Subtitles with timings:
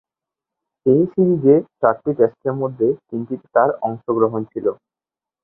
[0.85, 4.65] এ সিরিজের চারটি টেস্টের মধ্যে তিনটিতে তার অংশগ্রহণ ছিল।